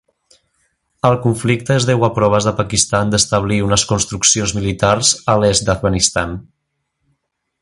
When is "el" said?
1.09-1.17